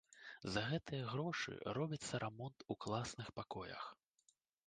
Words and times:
За 0.53 0.61
гэтыя 0.69 1.03
грошы 1.09 1.53
робіцца 1.79 2.21
рамонт 2.25 2.57
у 2.75 2.79
класных 2.87 3.27
пакоях. 3.43 3.83